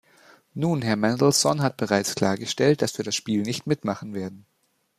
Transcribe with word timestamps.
Nun, 0.55 0.81
Herr 0.81 0.95
Mandelson 0.95 1.61
hat 1.61 1.77
bereits 1.77 2.15
klargestellt, 2.15 2.81
dass 2.81 2.97
wir 2.97 3.05
das 3.05 3.13
Spiel 3.13 3.43
nicht 3.43 3.67
mitmachen 3.67 4.15
werden. 4.15 4.47